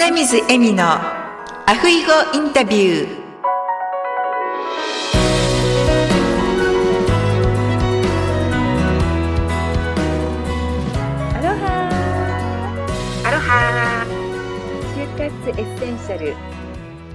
[0.00, 3.08] 花水恵美のアフイゴインタビュー。
[11.36, 11.88] アロハ
[13.24, 14.06] アロハ
[14.94, 16.36] 就活エッセンシャル。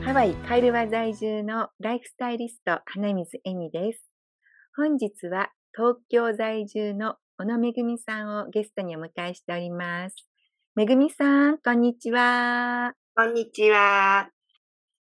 [0.04, 4.12] ハワイカイルワ在住のライフスタイリスト花水恵美です。
[4.76, 10.16] 本日は東京在住の小野めぐみさんをゲストにお迎えしております
[10.76, 14.30] めぐみさんこんにちはこんにちは。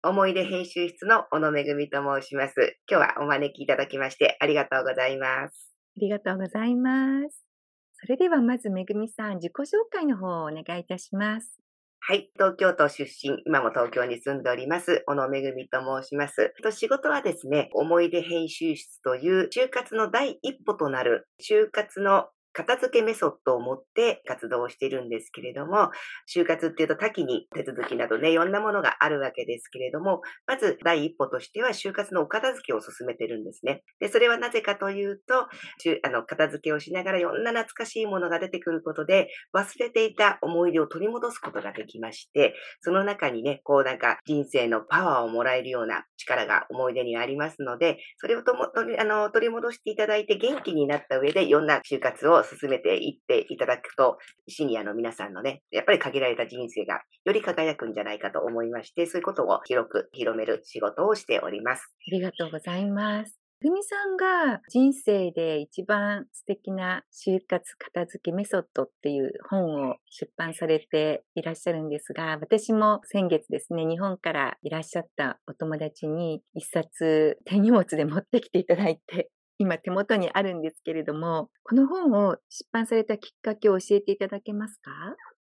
[0.03, 2.75] 思い出編集室の小野めぐみと申します。
[2.89, 5.71] 今日はお招きいただきましてありがとうございます。
[5.95, 7.45] ありがとうございます
[8.01, 11.61] それではまずめぐみさん自己紹介の方をお願いいたします
[12.01, 12.29] はい。
[12.33, 16.51] 東京都出身、今も東京に住んでおります、小野めぐみと申します。
[16.63, 25.89] と仕事はですね、思い出編集室という就活の第一歩となる、就活の片付けメソッドを持って活動をしているんですけれども、
[26.33, 33.83] 就活っていうと多岐に手続きなどね、いろんなものがあるわけですけれども、まず第一歩としては就活のお片付けを進めてるんですね。
[33.99, 35.47] で、それはなぜかというと、
[36.03, 61.93] あの片付けをしながらいろんな懐かしいものが出てくることで、忘れていた思い出を取り戻すことができまして、その中にね、こうなんか人生のパワーをもらえるような力が思い出にありますので、それをともあの取り戻していただいて元気になった上でいろんな就活を進めていっていただくと、シニアの皆さんのね、やっぱり限られた人生がより輝くんじゃないかと思いまして、そういうことを広く広める仕事をしております。
[62.07, 63.41] ありがとうございます。
[63.63, 79.29] ふみさんが人生で一番素敵な就活片付けメソッドっていう本を出版されていらっしゃるんですが、私も先月ですね、日本からいらっしゃったお友達に一冊手荷物で持ってきていただいて、
[79.61, 84.91] 今手元にあるんですけれども、この本を出版されたきっかけを教えていただけますか？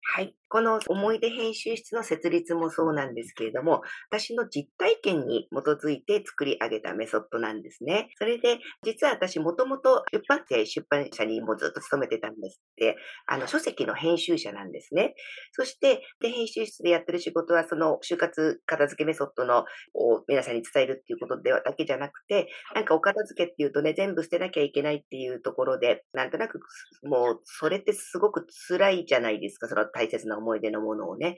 [0.03, 0.35] はい。
[0.49, 8.09] この思い出編集室の設立もそうなんですけれども、私の実体験に基づいて作り上げたメソッドなんですね。
[8.17, 15.13] それで、実は私もともと出版社、出版社にもずっと勤めてたんですって、あの、書籍の編集者なんですね。
[15.53, 19.59] そして、で、編集室でやってる仕事は、その就活片付けメソッドの、
[19.93, 26.59] を皆さんに伝えるっていうことではだけじゃなくて、なんかお片付けっていうとね、全部捨てなきゃいけないっていうところで、なんとなく、
[27.03, 31.37] もう、それってすごく辛いじゃないですか、その大切な思い出のものをね。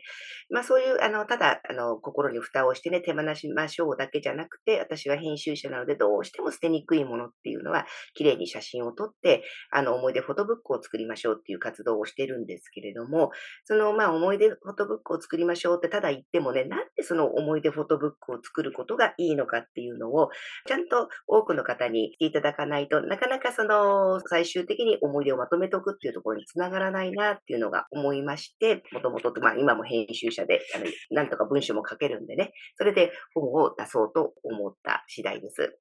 [0.49, 13.31] まあそういう、あの、ただ、あの、心に蓋をしてね、手放しましょうだけじゃなくて、私は編集者なので、どうしても捨てにくいものっていうのは、綺麗に写真を撮って、あの、思い出フォトブックを作りましょうっていう活動をしてるんですけれども、
[13.65, 20.29] その、まあ、思い出フォトブックを作りましょうってただ言ってもね、なんでその思い出フォトブックを作ることがいいのかっていうのを、
[20.67, 35.79] ちゃんと多くの方に来ていただかないとなかなかその、最終的に思い出をまとめておくっていうところにつながらないなっていうのが思いましして、もともと、まあ今も編集者で、あの、なんとか文章も書けるんでね、それで本を出そうと思った次第です。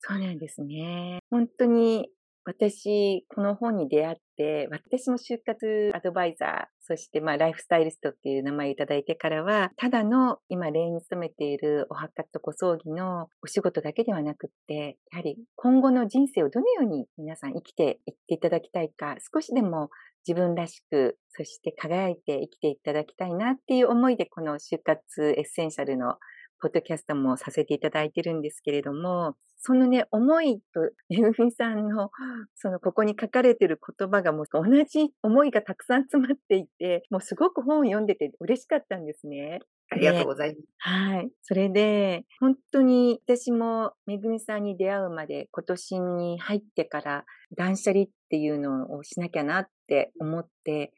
[0.00, 1.18] そうなんですね。
[1.30, 2.08] 本当に
[2.44, 19.90] 私、この本に出会って、私も終活アドバイザー、そしてまあライフスタイリストっていう名前をいただいてからは、ただの今例に勤めているお墓とご葬儀のお仕事だけではなくって、やはり今後の人生をどのように皆さん生きていっていただきたいか、少しでも
[20.26, 26.16] 自分らしく、そして輝いて生きていただきたいなっていう思いで、この終活エッセンシャルの
[26.60, 30.80] ポッドキャストもさせていただいてるんですけれども、そのね、思いと、
[31.10, 32.10] めぐみさんの、
[32.54, 39.60] その、ここに書かれてる言葉がもう同じ思いがたくさん詰まっていて、もうすごく本を読んでて嬉しかったんですね。
[39.90, 40.68] ありがとうございます。
[40.78, 41.30] はい。
[41.42, 47.24] それで、本当に私もめぐみさんに出会うまで今年に入ってから
[47.56, 50.92] 断捨離っていうのをしなきゃなって思って、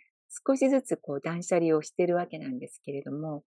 [0.47, 3.43] 少しずつこう断捨離をしてるわけなんですけれども、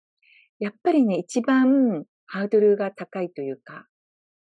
[0.62, 3.88] やっぱりね、一番ハードルが高いというか、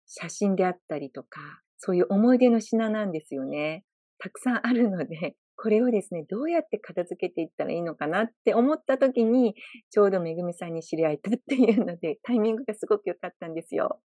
[0.08, 3.84] 写真であったりとか、そういう思い出の品なんですよね。
[4.18, 9.54] たくさんあるので、これをですね、どうやって片付けていったらいいのかなって思った時に、
[9.92, 14.01] ちょうどめぐみさんに知り合えたっていうので、タイミングがすごく良かったんですよ。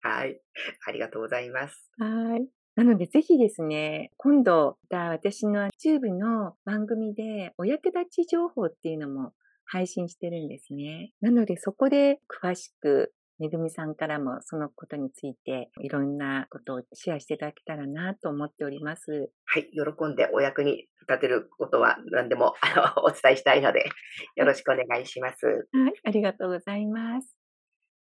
[0.00, 0.40] はい。
[0.86, 1.90] ありがとうございます。
[1.98, 2.48] はい。
[2.76, 9.34] なので、ぜひですね、今度、私の YouTube の番組でお役立ち情報っていうのも
[9.72, 11.12] 配信してるんですね。
[11.22, 19.30] なので、そこで詳しくめぐみさんからもそのことについていろんなことをシェアしていただけたらなと思っております。
[19.46, 19.70] はい。
[19.72, 23.86] 喜んでお役に立てることは何でもあの お伝えしたいので、
[24.36, 25.46] よろしくお願いします。
[25.46, 25.52] は
[25.88, 25.94] い。
[26.04, 27.34] ありがとうございます。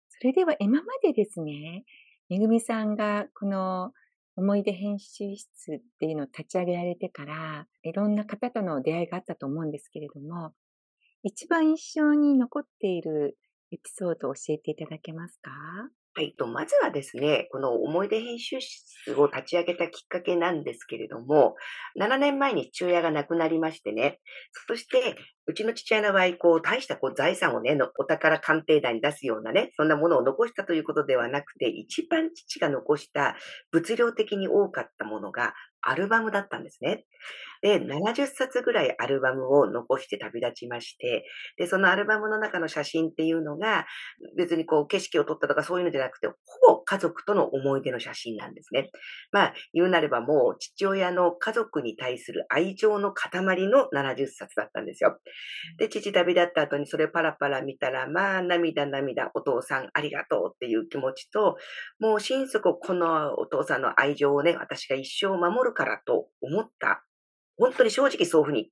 [0.08, 1.84] それでは今までですね、
[2.30, 3.92] めぐみさんがこの
[4.34, 10.54] 思い出編集室っていうのを立ち上げられてから、いろんな方との出会いがあったと思うんですけれども、
[11.22, 13.38] 一番印象に残っている
[13.72, 15.50] エピソードを教えていただけますか？
[16.14, 16.34] はい。
[16.36, 21.54] と、まずはですね、この思い出編集室を立ち上げたきっかけなんですけれども、
[21.96, 24.18] 7年前に父親が亡くなりましてね、
[24.66, 25.14] そして、
[25.46, 33.36] うちの父親の場合、こう、大したこう財産をね、お宝鑑定団に出すようなね、そんなものを残したということではなくて、一番父が残した
[33.70, 37.06] 物量的に多かったものが、アルバムだったんですね。
[37.62, 41.24] で、70冊ぐらいアルバムを残して旅立ちまして、
[41.56, 43.86] で、そのアルバムの中の写真っていうのが、
[44.36, 46.34] 別にこう景色を撮ったとかそういうのじゃなくて、ほ
[46.74, 48.90] ぼ家族との思い出の写真なんですね。
[49.32, 53.30] まあ、言うなればもう父親の家族に対する愛情の塊
[53.68, 55.18] の70冊だったんですよ。
[55.78, 61.56] で、父旅立った後にそれパラパラ見たら、まあ、涙涙、お父さんありがとうっていう気持ちと、
[61.98, 67.04] もう心底このお父さんの愛情をね、私が一生守るからと思った
[67.58, 68.70] 本当に正直そういうふうに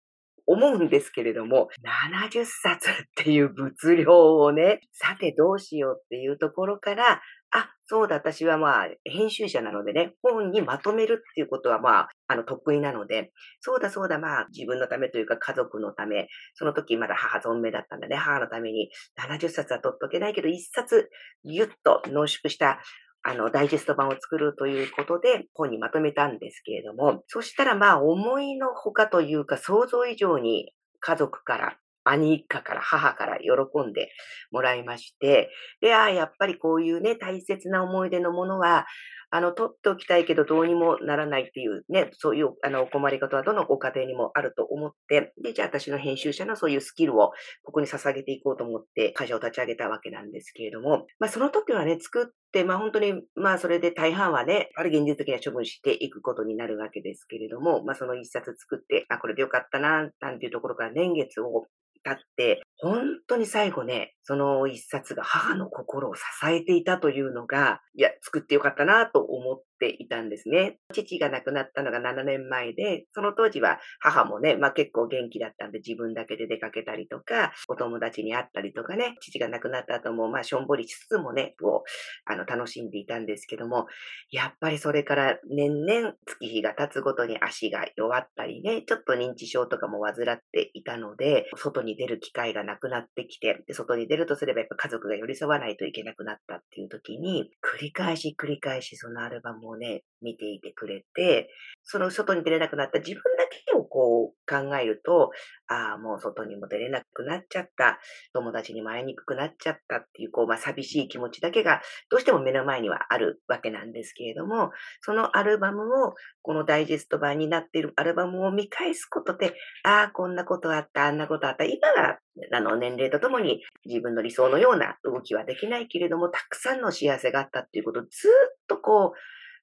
[0.49, 1.69] 思うんですけれども、
[2.11, 7.21] 70冊っていう物量をね、さてどうしようっていうところから、
[7.51, 13.31] あ、そうだ、私はまあ、編集者なのでね、本にまとめるっていうことはまあ、あの、得意なので、
[13.61, 21.11] そうだそうだ、まあ、自分のためというか家族のため、その時まだ母存命だったんだね、母のために70冊は取っとけないけど、1冊
[21.45, 22.81] ぎゅっと濃縮した
[23.23, 34.11] あの、ダイジェスト版を作るということで本にまとめたんですけれども、そしたらまあ思いのほかというか想像以上に家族から兄一家から母から喜んで
[34.51, 35.51] もらいまして、
[35.81, 38.87] で、ああ、やっぱりこういうね、大切な思い出のものは、
[39.31, 47.33] あの、取っておきたいけどどうにもならないっていうね、そういうあの、お困り方はどのご家庭にもあると思って、で、じゃあ私の編集者のそういうスキルを
[47.63, 61.67] ここに捧げていこうと思って会社を立ち上げたわけなんですけれども、まあその時はね、作って、まあ本当に、まあそれで大半はね、ある現実的には処分していくことになるわけですけれども、まあその一冊作って、あ、これでよかったな、なんていうところから年月を
[62.03, 70.79] 経って、本当に最後ね、その一冊が母の心を支えていたというのが、いや、作ってよかったなと思っていたんですね。
[70.93, 83.87] 父が亡くなったのが7年前で、その当時は母もね、まあ結構元気だったんで自分だけで出かけたりとか、お友達に会ったりとかね、父が亡くなった後もまあしょんぼりしつつもね、こう、あの、楽しんでいたんですけども、
[84.31, 101.49] やっぱりそれから年々月日が経つごとに足が弱ったりね、ちょっと認知症とかも患っていたので、外に出る機会がなくなってきて、で外に出るとすればやっぱ家族が寄り添わないといけなくなったっていう時に、繰り返し繰り返しそのアルバムをね、見ていてくれて、
[101.85, 105.31] その外に出れなくなった自分だけをこう考えると、
[105.69, 107.99] ああ、もう外にも出れなくなっちゃった、
[108.33, 111.81] 友達にも会いにくくなっちゃったっていう、こう、まあ寂しい気持ちだけが
[112.11, 114.71] どうしても目の前にはあるわけなんですけれども、
[115.03, 119.55] そのアルバムを、このダイジェスト版になっているアルバムを見返すことで、
[119.85, 122.19] ああ、こんなことあった、あんなことあった、今は
[122.53, 129.19] あの、年齢とともに自分の理想のような動きはできないけれども、たくさんの幸せがあったっていうことをずっとこう、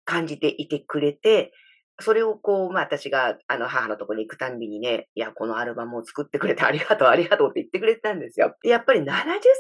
[0.06, 1.52] 感じていてくれて、
[2.00, 8.56] それをこう、まあ私が、あの、母のところに行くたんびにね、いや、このアルバムを作ってくれて ありがとう、ありがとうって言ってくれてたんですよ。
[8.64, 9.14] やっぱり70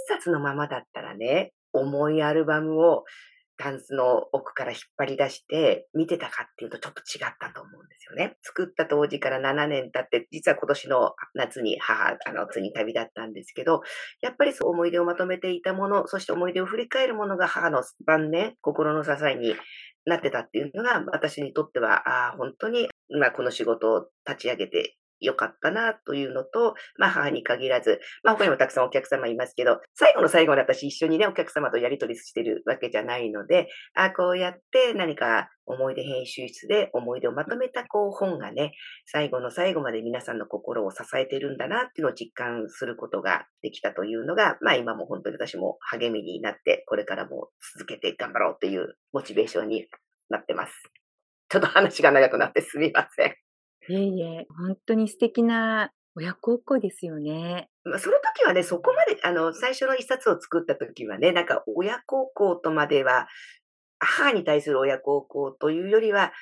[0.07, 3.03] 冊のままだったらね、重いアルバムを
[3.57, 8.35] タンスの奥から引っ張り出して見てたかっていうとちょっと違ったと思うんですよね。
[8.41, 13.81] 作った当時から7年経って、実は今年の夏に母、あの、次旅立ったんですけど、
[14.21, 19.55] やっぱりそう思い出をまとめていたもの、そして思い出を振り返るものが母の晩年、心の支えに
[20.05, 22.87] なってたっていうのが、私にとっては、ああ、本当に、
[23.19, 38.73] まあ、この仕事を立ち上げてよかったなというのと、まあ母に限らず、まあ他にもたくさんお客様いますけど、最後の最後に私一緒にね、お客様とやり取りしてるわけじゃないので、あこうやって何か思い出編集室で思い出をまとめたこう本がね、
[39.05, 49.87] 最後の最後まで皆さんの心を支えてるんだなっていうのを実感することができたというのが、まあ今も本当に私も励みになって、これからも続けて頑張ろうっていうモチベーションに
[50.29, 50.73] なってます。
[51.49, 53.44] ちょっと話が長くなってすみません。
[53.89, 57.69] いえいえ、本当に素敵な親孝行ですよね。
[57.83, 63.27] まあ、その時はね、そこまで、あの、最初の一冊を作った時はね、なんか親孝行とまでは、
[63.99, 66.33] 母に対する親孝行というよりは、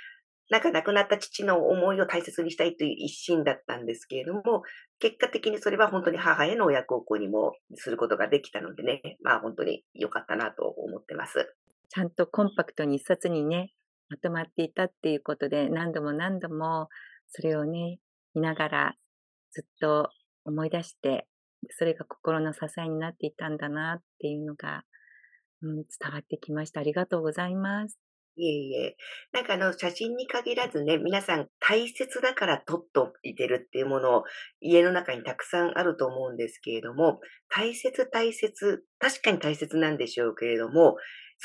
[0.50, 4.62] なんか亡くなった父の思いを大切にしたいという一心だったんですけれども、
[5.00, 11.56] 結果的にそれは本当に母への親孝行にもすることができたのでね、まあ本当に良かったなと思ってます。
[11.90, 13.72] ちゃんとコンパクトに一冊にね、
[14.10, 16.90] まとまっていたっていうことで、何度も何度も
[17.36, 17.98] それをね、
[18.36, 18.96] 見ながら
[19.52, 20.10] ずっと
[20.46, 21.28] 思い出して、
[21.72, 24.84] それが心の支えになっていたんだなっていうのが、
[25.64, 26.80] うん、伝わってきました。
[26.80, 27.98] ありがとうございます。
[28.36, 28.98] いえいえ。
[29.32, 34.24] なんかあの、写真に限らずね、皆さん大切だから撮っといてるっていうものを
[34.60, 40.96] 家の中にたくさんあると思うんですけれども、大切大切、確かに大切なんでしょうけれども、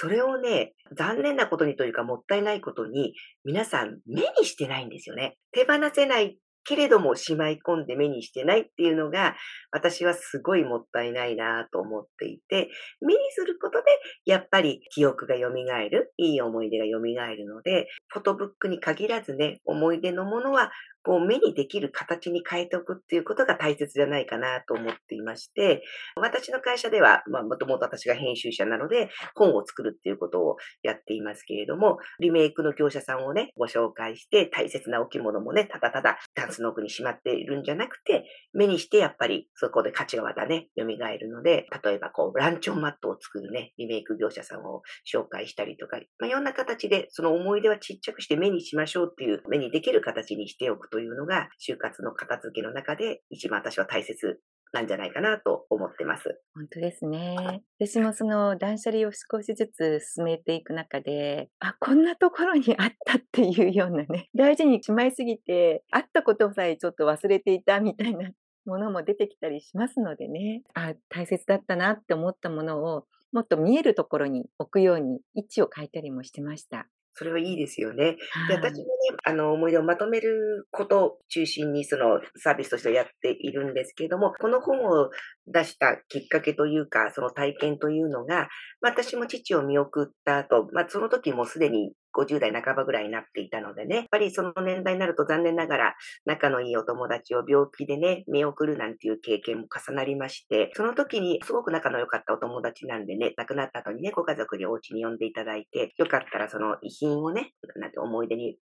[0.00, 3.14] それをね、残念なことにというかもったいないことに、
[3.44, 5.36] 皆さん目にしてないんですよね。
[5.50, 9.34] 手放せないけれどもしまい込んで目にしてないっていうのが、
[9.72, 12.68] 私はすごいもったいないなと思っていて、
[13.00, 13.86] 目にすることで、
[14.24, 20.70] やっぱり記憶が蘇る、いい思い出が蘇るので、フォトブックに限らずね、思い出のものは
[21.08, 25.80] こう目にできる形に変えておくっていうことが大切じゃないかなと思っていまして、
[26.16, 54.40] 私の会社では、まあもともと私が編集者なので本を作るっていうことをやっていますけれども、リメイクの業者さんをね、ご紹介して大切な置物もね、ただただタンスの奥にしまっているんじゃなくて、目にしてやっぱりそこで価値がまたね、蘇るので、例えばこうランチョンマットを作るね、リメイク業者さんを紹介したりとか、まあ、いろんな形でその思い出はちっちゃくして目にしましょうっていう目にできる形にしておくとというのが、就活の片付けの中で一番私は大切
[54.72, 56.40] なんじゃないかなと思ってます。
[56.56, 57.62] 本当ですね。
[57.78, 68.32] 私もその断捨離を少しずつ進めていく中で、あ、こんなところにあったっていうようなね、 大事にしまいすぎて、あったことさえちょっと忘れていたみたいな
[68.66, 76.88] ものも出てきたりしますのでね、あ、大切だったなって思ったものをもっと見えるところに置くように位置を変えたりもしてました。
[77.18, 78.16] それはいいですよね。
[78.48, 78.84] で、私もね、
[79.24, 85.10] あの、思い出をまとめることを中心に、そのサービスとしてやっているんですけれども、この本を
[85.48, 88.48] 出したきっかけというか、その体験というのが、
[88.80, 95.94] 私も父を見送った後、まあ、その時もすでに50代半ばぐらいになっていたのでね、やっぱりその年代になると残念ながら
[96.24, 108.56] 仲のいいお友達を病気でね、見送るなんていう経験も重なりまして、その時にすごく仲の良かったお友達なんでね、亡くなった後にね、ご家族にお家に呼んでいただいて、よかったらその遺品をね、なんて思い出に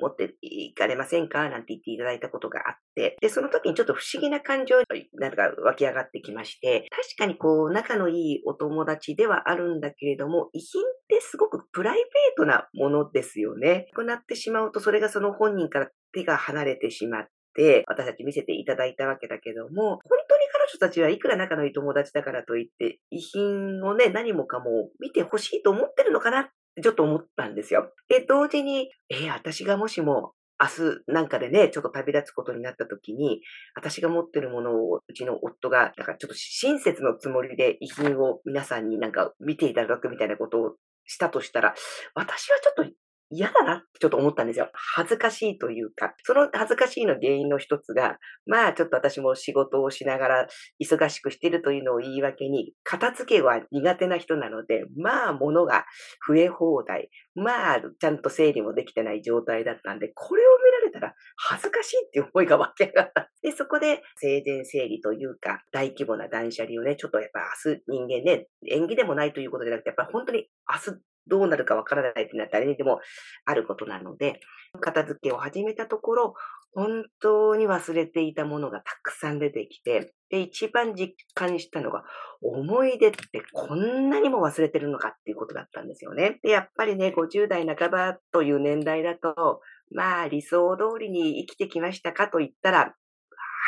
[0.00, 1.48] 持っていかれませんか？
[1.48, 4.76] なんて言っていただいたことがあって、で、その時にちょっと不思議な感情
[5.14, 12.04] なんか湧き上がってきまして、確かにこう、仲のいいお友達ではあるんだけれども、遺品ってすごくプライベー
[12.36, 13.86] トなものですよね。
[13.92, 26.50] 亡くなってしまうと、それがその本人から手が離れてしまって、私たち見せていただいたわけだけども、本当に彼女たちはいくら仲のいい友達だからといって、遺品をね、何もかも見てほしいと思ってるのかな
[26.82, 27.92] ちょっと思ったんですよ。
[28.08, 33.40] で、同時に、えー、私がもしも明日なんかでね、ちょっと旅立つことになった時に、
[33.76, 41.74] 私が持ってるものをうちの夫が、なんかちょっと親切のつもりで遺品を皆さんになんか見ていただくみたいなことをしたとしたら、
[42.14, 42.92] 私はちょっと
[43.30, 44.70] 嫌だなってちょっと思ったんですよ。
[44.94, 50.46] 恥ずかしいというか、その恥ずかしいの原因の一つが、まあちょっと私も仕事をしながら
[50.82, 55.84] 忙しくしてるというのを言い訳に、片付けは苦手な人なので、まあ物が
[56.26, 63.30] 増え放題、まあちゃんと整理もできてない状態だったんで、これを見られたら恥ずかしいっていう思いが湧き上がった。
[63.42, 73.00] で、そこで生前整理というか、大規模な断捨離をね、ちょっとやっぱ明日人間ね、縁起でもないということじゃなくて、やっぱり本当に明日どうなるかわからないっていうのは誰にでも
[73.44, 74.40] あることなので、
[74.80, 76.34] 片付けを始めたところ、
[76.74, 82.04] 本当に忘れていたものがたくさん出てきて、で、一番実感したのが、
[82.42, 83.18] 思い出って
[83.52, 86.38] こんなにも忘れてるのかっていうことだったんですよね。
[86.42, 92.94] で、やっぱりね、50代半ばという年代だと、まあ理想通りに生きてきましたかと言ったら、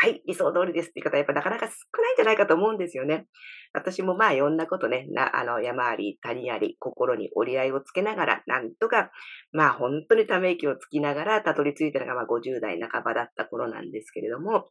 [0.02, 3.26] はい、理想通りですっていう方やっぱなかなか少ないんじゃないかと思うんですよね。
[3.73, 9.11] 私もまあいろんなことね、なあの山あり谷あり心に折り合いをつけながら、なんとか、
[9.53, 14.67] まあ本当にため息をつきながらたどり着いたのがまあ50代半ばだった頃なんですけれども、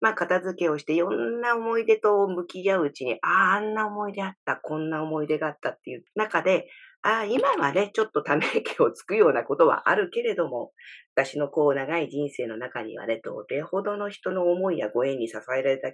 [0.00, 6.68] まあ片付けをしていろんな思い出と向き合ううちに、ああ、あんな思い出あった、こんな思い出があったっていう中で、
[7.06, 10.72] ああ、今はね、ちょっとため息をつくようなことはあるけれども、
[11.14, 15.92] 私のこう長い人生の中にはね、どれほどの人の思いやご縁に支えられた、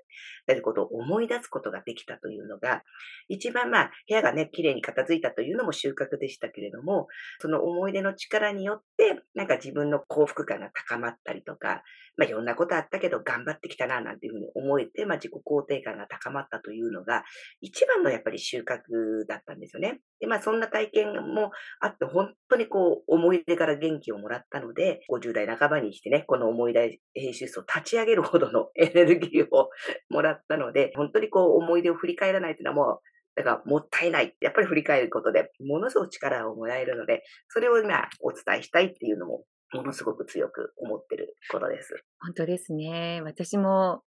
[0.62, 2.82] ことを思い出すことができたというのが、
[3.28, 7.06] 一番まあ、部屋がね、綺麗に片付いたというのも収穫でしたけれども、
[7.38, 11.82] その思い出の力によって、なんか自分の幸福感が高まったりとか、
[12.18, 17.24] まあいろんなことあったけど頑張ってきたな、なんていうふうに思えて、まあ自己肯定感が高まったというのが、
[17.62, 20.00] 一番のやっぱり収穫だったんですよね。
[20.20, 29.70] で、まあそんな体験もあって、本当にこう、思い出から元気をもらったので、50代半ばにしてね、この思い出編集室を立ち上げるほどのエネルギーを
[30.10, 34.34] もらったので、本当にこう思い出を振り返らないというのはもう、だからもったいない。
[34.40, 41.94] やっぱり振り返ることで、ものすごく力をもらえるので、それを今お伝えしたいっていうのも、ものすごく強く思ってることです。
[42.20, 43.20] 本当ですね。
[43.24, 44.02] 私も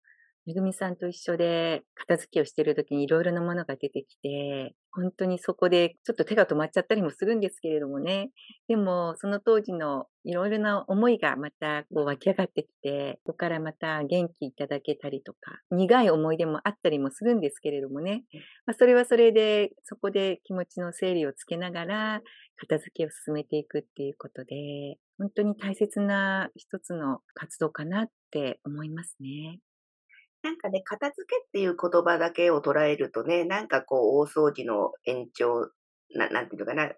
[0.47, 8.31] めぐみさんと一緒で片付けをしている時にいろいろなものが出てきて、本当にそこでちょっと手が止まっちゃったりもするんですけれどもね。
[8.69, 18.25] でも、その当時のいろいろな思いがまたこう湧き上がってきて、ここからまた元気いただけたりとか、苦い思い出もあったりもするんですけれどもね。
[18.67, 22.21] まあ、それはそれで、そこで気持ちの整理をつけながら、
[22.57, 29.61] 片付けを進めていくっていうことで、本当に大切な一つの活動かなって思いますね。
[30.43, 35.71] なんかね、片付けっていう言葉だけを捉えるとね、なんかこう、大掃除の延長、
[36.17, 36.93] ななんていうのかな、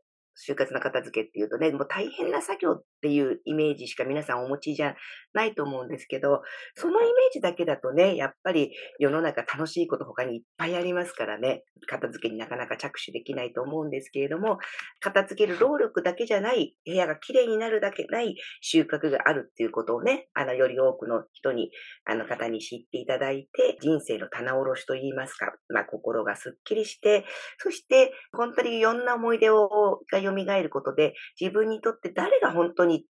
[0.48, 4.96] 就活の片付けっていうとね、もう大変な作業っていうイメージしか皆さんお持ちじゃ
[5.34, 6.42] ないと思うんですけど、
[6.74, 14.58] そのイメージだけだとね、やっぱり世の中楽しいこと他にいっぱいありますからね、片付けになかなか着手できないと思うんですけれども、
[15.00, 21.70] 片付ける労力だけじゃない、部屋が綺麗になるだけない収穫があるっていうことをね、あの、より多くの人に、
[22.04, 27.24] あの方に知っていただいて、人生の棚卸しと言いますか、まあ、心がすっきりして、
[27.58, 33.04] そして、本当にいろんな思い出を、が蘇ることで、自分にとって誰が本当に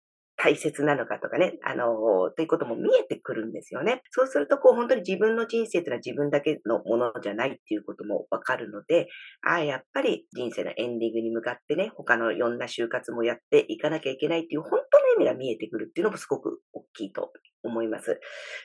[0.43, 4.01] 大切なのかとかね、あの、ということも見えてくるんですよね。
[4.09, 9.07] そうすると、こう、本当に自分の人生というのは自分だけのものじゃないっていうこともわかるので、
[9.47, 17.31] ああ、やっぱり人生のエンディングに向かってね、他のいろんな就活もやっていかなきゃいけないっていう本当の意味が見えてくるっていうのもすごく大きいと
[17.61, 18.19] 思います。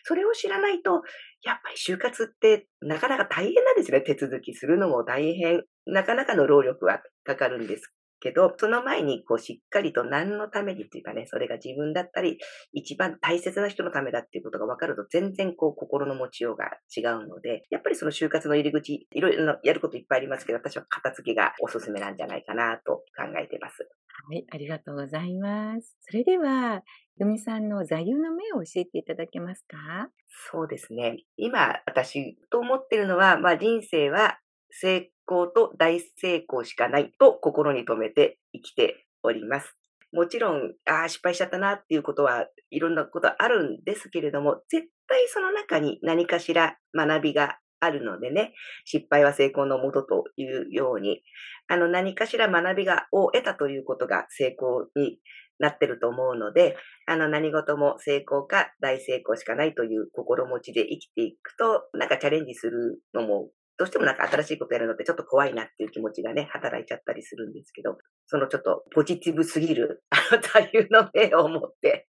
[0.04, 1.02] それを知らないと、
[1.42, 4.00] やっぱり就活ってなかなか大変なんですね。
[4.00, 5.62] 手続きするのも大変。
[5.85, 7.92] なかなかの労力はかかるんです
[8.26, 12.38] けど、その前にこうしっかりと何のためにっていうかね、それが自分だったり、
[12.73, 16.64] 一番大切な人のためだっていうことが分かると全然こう心の持ちようが
[16.97, 23.88] 違うので、やっぱりその就活の入り口、いろいろなやることいっぱいありますけど、私は片付けがおすすめなんじゃないかなと考えています。
[24.28, 25.97] はい、ありがとうございます。
[26.00, 26.83] それでは、
[27.18, 30.11] よみさんの座右の銘を教えていただけますか？
[30.50, 31.18] そうですね。
[31.37, 34.38] 今、私と思ってるのは、まあ人生は
[34.70, 39.76] 成功と大成功しかないと心に留めて生きております。
[40.12, 48.54] もちろん、ああ、失敗しちゃったなっていうことはいろんなことあるんですけれども、絶対その中に何かしら学びがあるのでね、
[48.85, 51.23] 失敗は成功のもとというように、
[51.68, 55.19] あの何かしら学びがを得たということが成功に
[55.58, 72.08] なってると思うので、あの何事も成功か大成功しかないという心持ちで生きていくと、なんかチャレンジするのもどうしてもなんか新しいことやるのってちょっと怖いなっていう気持ちがね、働いちゃったりするんですけど、そのちょっとポジティブすぎる、 あの、座右の銘を持って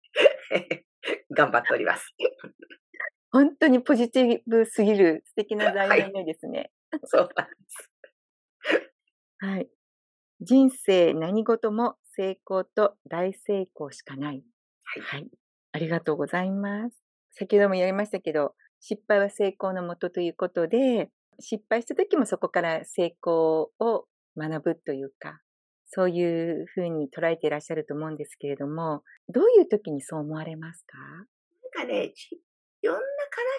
[1.31, 2.15] 頑張っております。
[3.31, 6.71] 本当にポジティブすぎる素敵な座右の銘ですね。
[6.91, 7.91] はい、そうなんです。
[9.39, 9.69] はい。
[10.41, 14.43] 人生何事も成功と大成功しかない。
[14.85, 15.03] はい。
[15.03, 15.31] はい。
[15.73, 17.03] ありがとうございます。
[17.31, 21.11] 先ほどもやりましたけど、失敗は成功のもとということで、
[21.43, 25.41] 失敗した時もそこから成功を学ぶというか、
[25.87, 30.97] そういうふうに捉えていらっしゃると思うんですけれども、どういう時にそう思われますか？
[31.77, 32.15] なんかね、
[32.85, 33.05] いろんな悲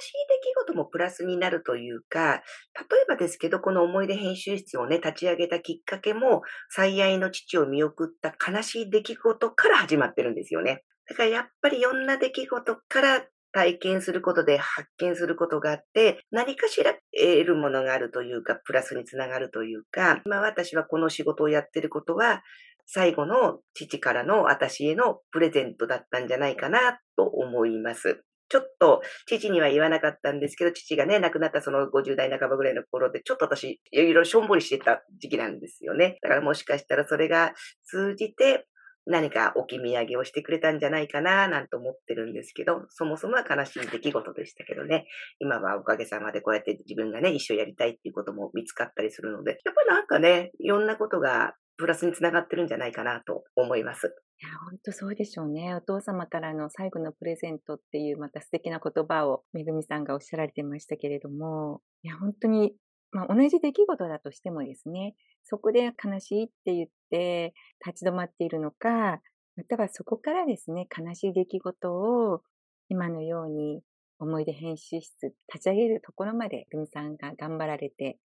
[0.01, 2.41] しい出来事もプラスになるというか、
[2.75, 10.83] 例えばですけど、この思い出編集室をね、立ち上げたきっかけも、最愛の父を見送った悲しい出来事から始まってるんですよね。
[11.07, 22.43] だからやっぱりいろんな出来事から体験することで発見することがあって、何かしら得るものがあるというか、プラスにつながるというか、今私はこの仕事をやってることは、
[22.85, 28.23] 最後の父からの私へのプレゼントだったんじゃないかなと思います。
[28.49, 36.17] ちょっと父には言わなかったんですけど、父がね、亡くなったその50代半ばぐらいの頃で、ちょっと私、いろいろしょんぼりしてた時期なんですよね。
[36.21, 37.53] だからもしかしたらそれが
[37.85, 38.67] 通じて、
[39.05, 45.05] 何か置き土産をしてくれたんじゃないかな、なんて思ってるんですけど、そもそもは悲しい出来事でしたけどね、
[45.39, 54.13] 今はおかげさまでこうやって自分がね、一緒やりたいっていうことも見つかったりするので、やっぱりなんかね、いろんなことがプラスにつながってるんじゃないかなと思います。
[54.39, 55.73] いや、本当そうでしょうね。
[55.73, 62.75] お父様からの最後のプレゼントっていうまた素敵な言葉をめぐみさんがおっしゃられてましたけれども、いや、本当に
[63.13, 67.53] まあ、同じ出来事だとしてもですね、そこで悲しいって言って
[67.85, 69.21] 立ち止まっているのか、
[69.55, 72.41] またはそこからですね、悲しい出来事を
[72.89, 73.81] 今のように
[74.19, 78.17] 思い出編集室立ち上げるところまでルミさんが頑張られて、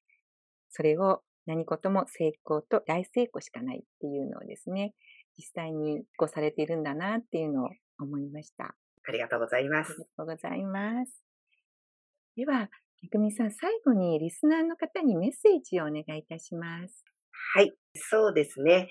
[0.70, 4.94] それを何事も成功と大成功しかないっていうのをですね、
[5.38, 7.70] 実際にごされているんだなっていうのを
[8.00, 8.76] 思いました。
[9.08, 9.92] ありがとうございます。
[9.92, 11.24] ありがとうございます。
[12.36, 12.70] では、
[13.04, 17.06] めぐみさん、最後にリスナーの方にメッセージをお願いいたします。
[17.54, 18.90] はい、そうですね。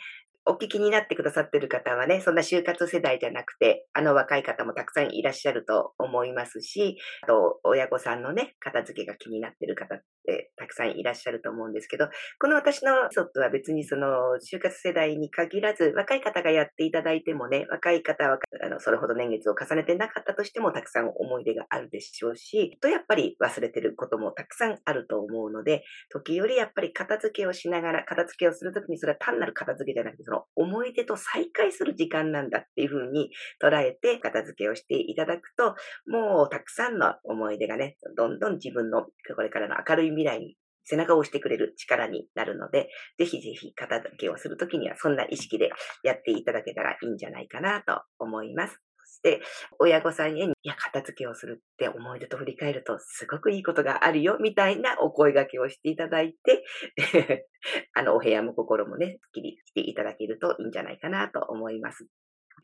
[0.49, 12.09] お聞きになってくださってる方はね、そんな就活世代じゃなくて、あの若い方もたくさんいらっしゃると思いますし、あと、親御さんのね、片付けが気になってる方てたくさんいらっしゃると思うんですけど、
[12.41, 14.09] この私のソットは別にその、
[14.45, 33.31] 就活世代に限らず、若い方がやっていただいてもね、若い方は、あの、それほど年月を重ねてなかったとしても、たくさん思い出があるでしょうし、と、やっぱり忘れてることもたくさんあると思うので、時折やっぱり片付けをしながら、片付けをするときにそれは単なる片付けじゃなくて、その思い出と再会する時間なんだっていうふうに
[33.63, 35.75] 捉えて片付けをしていただくと、
[36.07, 45.71] もうたくさんの思い出がね、どんどん自分のこれからの明るい未来に背中を押してくれる力になるので、ぜひぜひ片付けをするときにはそんな意識で
[46.03, 48.79] やっていただけたらいいんじゃないかなと思います。
[49.05, 49.41] そして、
[49.79, 56.65] 親御さんへ、いや、片付けをするって思い出と振り返るとすごくいいことがあるよ、みたいなお声掛けをしていただいて、
[57.95, 62.07] あの、お部屋も心もね、すっきりしていただけるといいんじゃないかなと思います。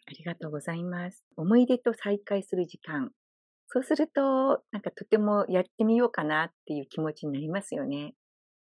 [0.09, 1.25] ありがとうございます。
[1.37, 3.13] 思い出と再会する時間。
[3.75, 8.13] そうすると、なんかとてもやってみようかなっていう気持ちになりますよね。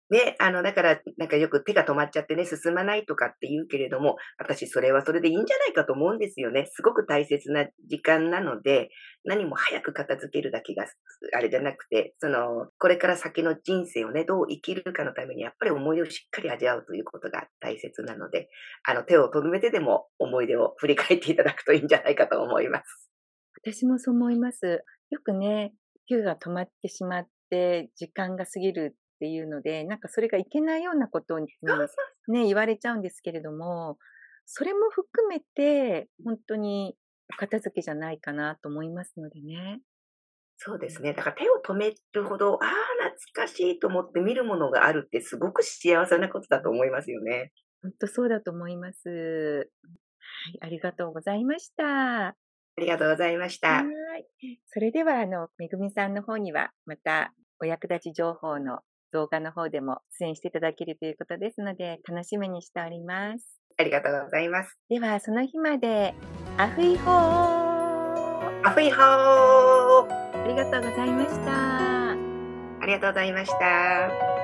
[0.09, 6.69] ね、あの、だから、なんかよく手が止まっちゃってね、進まないとかって言うけれども、私それはそれでいいんじゃないかと思うんですよね。
[6.73, 8.89] すごく大切な時間なので、
[9.23, 10.85] 何も早く片付けるだけが
[11.33, 18.49] あれじゃなくて、その、これから先の人生をね、どう生きるかのために、やっぱり思い出をしっかり味わうということが大切なので、
[18.83, 23.09] あの、手を止めてでも思い出を振り返っていただくといいんじゃないかと思います。
[23.61, 24.85] 私もそう思います。
[25.09, 25.73] よくね、
[26.09, 31.47] 球が止まってしまって、時間が過ぎるっていうので、なんかそれがいけないようなことに
[32.27, 33.97] ね、言われちゃうんですけれども、
[34.45, 36.95] それも含めて、本当に
[37.37, 39.81] 片付けじゃないかなと思いますのでね。
[40.57, 41.13] そうですね。
[41.13, 42.69] だから手を止めるほど、ああ、
[43.33, 47.51] 懐かしいと思って見るものがあるってすごく幸せなことだと思いますよね。
[47.83, 49.09] 本当そうだと思います。
[49.09, 52.35] はい、ありがとうございました。
[52.77, 53.77] ありがとうございました。
[53.77, 54.27] はい。
[54.67, 58.79] それでは、あの、めぐみさんの方には、またお役立ち情報の
[59.11, 63.59] 動画の方でも出演していただけるということですので、楽しみにしております。
[63.79, 64.77] ありがとうございます。
[64.89, 66.13] では、その日まで、
[66.57, 67.67] アフイホー
[68.63, 69.03] アフイホー
[70.43, 72.11] ありがとうございました。
[72.11, 72.15] あ
[72.85, 74.36] りがとうございました。